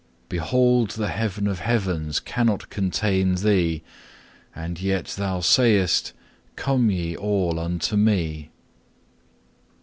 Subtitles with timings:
[0.29, 3.83] Behold the heaven of heavens cannot contain Thee,
[4.55, 6.13] and yet Thou sayest,
[6.55, 8.49] Come ye all unto Me.